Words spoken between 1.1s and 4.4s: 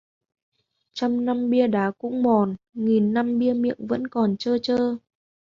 năm bia đá cũng mòn, nghìn năm bia miệng vẫn còn